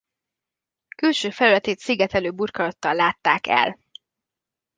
[0.95, 3.79] Külső felületét szigetelő burkolattal látták el.